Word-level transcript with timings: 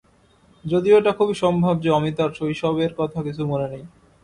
যদিও 0.65 0.97
এটা 0.97 1.11
খুবই 1.11 1.35
সম্ভব 1.35 1.75
যে, 1.81 1.89
অমিতার 1.91 2.31
শৈশবের 2.31 2.91
কথা 2.97 3.19
কিছু 3.23 3.41
মনে 3.47 3.67
নেই। 3.69 3.83